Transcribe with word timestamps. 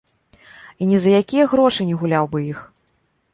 І 0.85 0.87
ні 0.91 0.97
за 1.03 1.11
якія 1.21 1.45
грошы 1.51 1.87
не 1.91 1.95
гуляў 2.05 2.25
бы 2.33 2.39
іх. 2.51 2.65